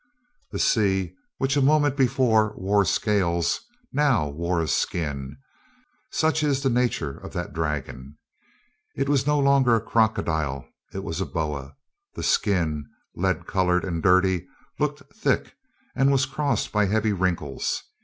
[0.51, 3.61] The sea, which a moment before wore scales,
[3.93, 5.37] now wore a skin
[6.09, 8.17] such is the nature of that dragon.
[8.95, 11.75] It was no longer a crocodile: it was a boa.
[12.15, 14.47] The skin, lead coloured and dirty,
[14.79, 15.53] looked thick,
[15.95, 17.83] and was crossed by heavy wrinkles.